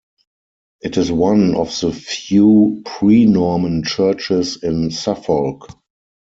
[0.81, 5.67] It is one of the few pre-Norman churches in Suffolk.